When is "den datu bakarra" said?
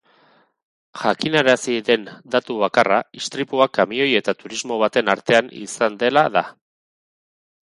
1.89-2.97